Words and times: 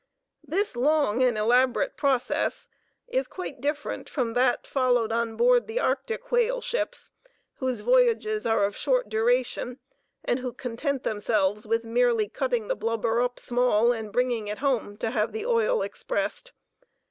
This 0.43 0.75
long 0.75 1.21
and 1.21 1.37
elaborate 1.37 1.95
process 1.95 2.67
is 3.07 3.27
quite 3.27 3.61
different 3.61 4.09
from 4.09 4.33
that 4.33 4.65
followed 4.65 5.11
on 5.11 5.37
board 5.37 5.67
the 5.67 5.79
Arctic 5.79 6.31
whale 6.31 6.59
ships, 6.59 7.11
whose 7.57 7.81
voyages 7.81 8.43
are 8.47 8.65
of 8.65 8.75
short 8.75 9.09
duration, 9.09 9.77
and 10.25 10.39
who 10.39 10.53
content 10.53 11.03
themselves 11.03 11.67
with 11.67 11.83
merely 11.83 12.27
cutting 12.27 12.67
the 12.67 12.75
blubber 12.75 13.21
up 13.21 13.39
small 13.39 13.91
and 13.93 14.11
bringing 14.11 14.47
it 14.47 14.57
home 14.57 14.97
to 14.97 15.11
have 15.11 15.33
the 15.33 15.45
oil 15.45 15.83
expressed. 15.83 16.51